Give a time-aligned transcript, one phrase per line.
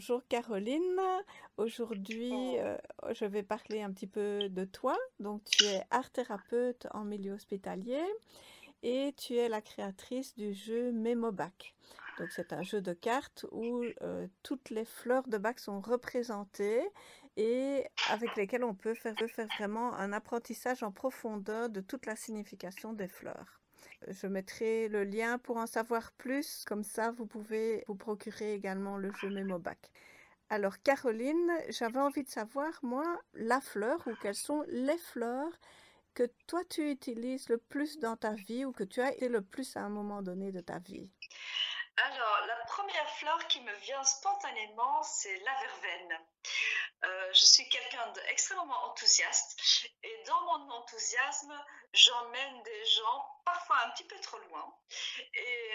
[0.00, 0.98] Bonjour Caroline.
[1.58, 2.78] Aujourd'hui, euh,
[3.12, 4.96] je vais parler un petit peu de toi.
[5.18, 8.02] Donc, tu es art thérapeute en milieu hospitalier
[8.82, 11.74] et tu es la créatrice du jeu Memobac.
[12.18, 16.80] Donc, c'est un jeu de cartes où euh, toutes les fleurs de bac sont représentées
[17.36, 22.16] et avec lesquelles on peut faire, faire vraiment un apprentissage en profondeur de toute la
[22.16, 23.59] signification des fleurs.
[24.08, 28.96] Je mettrai le lien pour en savoir plus, comme ça vous pouvez vous procurer également
[28.96, 29.90] le jeu Memobac.
[30.48, 35.52] Alors Caroline, j'avais envie de savoir, moi, la fleur ou quelles sont les fleurs
[36.14, 39.42] que toi tu utilises le plus dans ta vie ou que tu as été le
[39.42, 41.08] plus à un moment donné de ta vie?
[42.02, 46.18] Alors, la première fleur qui me vient spontanément, c'est la verveine.
[47.04, 49.60] Euh, je suis quelqu'un d'extrêmement enthousiaste
[50.02, 54.74] et dans mon enthousiasme, j'emmène des gens parfois un petit peu trop loin.
[55.34, 55.70] Et,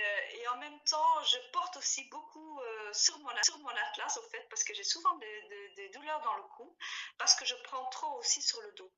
[0.45, 4.63] euh, en même temps, je porte aussi beaucoup euh, sur, mon, atlas, au fait, parce
[4.63, 6.77] que j'ai souvent des, des, douleurs dans le cou,
[7.17, 8.91] parce que je prends trop aussi sur le dos.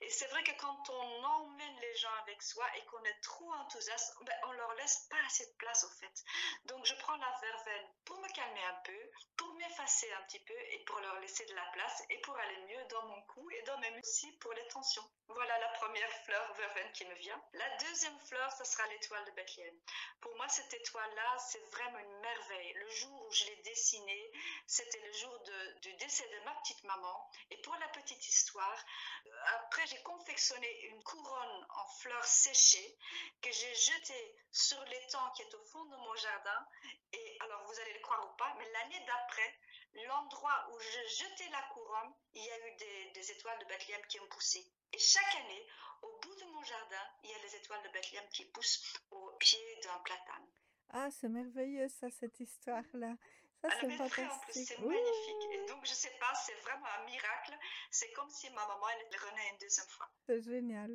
[0.00, 4.16] Et c'est vrai que quand on emmène les gens soi et qu'on est trop enthousiaste,
[4.22, 6.24] ben, on leur laisse pas assez de place, au fait.
[6.66, 10.54] Donc, je prends la verveine pour me calmer un peu, pour m'effacer un petit peu
[10.70, 13.62] et pour leur laisser de la place et pour aller mieux dans mon cou et
[13.62, 15.04] dans muscles aussi pour les tensions.
[15.28, 17.42] Voilà la première fleur verveine qui me vient.
[17.54, 19.74] La deuxième fleur, ça sera l'étoile de Bethléem.
[20.20, 22.72] Pour moi, cette étoile-là, c'est vraiment une merveille.
[22.74, 24.32] Le jour où je l'ai dessinée,
[24.66, 25.33] c'était le jour
[25.80, 27.30] du décès de ma petite maman.
[27.50, 28.84] Et pour la petite histoire,
[29.26, 29.30] euh,
[29.60, 32.98] après, j'ai confectionné une couronne en fleurs séchées
[33.40, 36.66] que j'ai jetée sur l'étang qui est au fond de mon jardin.
[37.12, 39.58] Et alors, vous allez le croire ou pas, mais l'année d'après,
[40.06, 44.04] l'endroit où je jetais la couronne, il y a eu des, des étoiles de Bethléem
[44.06, 44.66] qui ont poussé.
[44.92, 45.66] Et chaque année,
[46.02, 49.30] au bout de mon jardin, il y a les étoiles de Bethléem qui poussent au
[49.38, 50.48] pied d'un platane.
[50.90, 53.14] Ah, c'est merveilleux ça, cette histoire-là.
[53.64, 54.68] Ça, c'est fantastique.
[54.68, 55.48] C'est magnifique.
[55.52, 57.56] Et donc, je sais pas, c'est vraiment un miracle.
[57.90, 60.06] C'est comme si ma maman, elle renaît une deuxième fois.
[60.26, 60.94] C'est génial.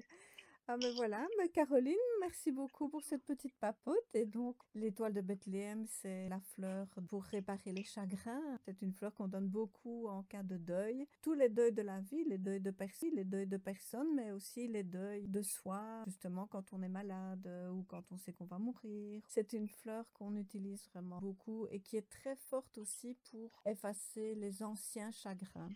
[0.71, 4.05] Ah ben voilà, mais Caroline, merci beaucoup pour cette petite papote.
[4.13, 8.59] Et donc, l'étoile de Bethléem, c'est la fleur pour réparer les chagrins.
[8.65, 11.07] C'est une fleur qu'on donne beaucoup en cas de deuil.
[11.23, 14.31] Tous les deuils de la vie, les deuils de personnes, les deuils de personnes, mais
[14.31, 18.45] aussi les deuils de soi, justement quand on est malade ou quand on sait qu'on
[18.45, 19.23] va mourir.
[19.27, 24.35] C'est une fleur qu'on utilise vraiment beaucoup et qui est très forte aussi pour effacer
[24.35, 25.69] les anciens chagrins.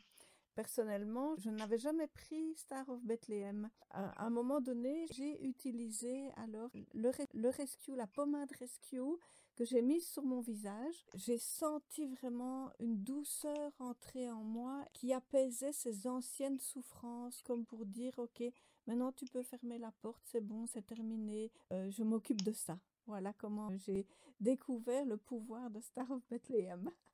[0.55, 3.69] Personnellement, je n'avais jamais pris Star of Bethlehem.
[3.89, 9.17] À un moment donné, j'ai utilisé alors le, le Rescue, la pommade Rescue
[9.55, 11.05] que j'ai mise sur mon visage.
[11.13, 17.85] J'ai senti vraiment une douceur entrer en moi qui apaisait ces anciennes souffrances, comme pour
[17.85, 18.43] dire, ok,
[18.87, 22.79] maintenant tu peux fermer la porte, c'est bon, c'est terminé, euh, je m'occupe de ça.
[23.05, 24.05] Voilà comment j'ai
[24.39, 26.89] découvert le pouvoir de Star of Bethlehem.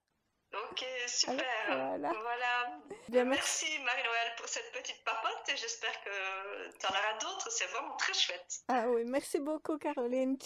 [0.53, 1.45] Ok, super.
[1.67, 2.11] voilà.
[2.11, 2.79] voilà.
[3.07, 7.51] Bien, merci Marie-Noël pour cette petite papote et j'espère que tu en auras d'autres.
[7.51, 8.61] C'est vraiment très chouette.
[8.67, 10.37] Ah oui, merci beaucoup Caroline.